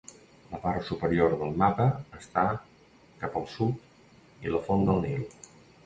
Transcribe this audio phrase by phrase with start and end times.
[0.53, 1.87] La part superior del mapa
[2.21, 2.47] està
[3.23, 3.89] cap al sud
[4.49, 5.27] i la font del Nil.